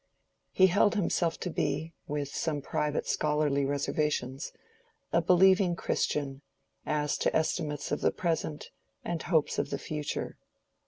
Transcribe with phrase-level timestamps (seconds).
[0.51, 4.51] He held himself to be, with some private scholarly reservations,
[5.13, 6.41] a believing Christian,
[6.87, 8.71] as to estimates of the present
[9.05, 10.39] and hopes of the future.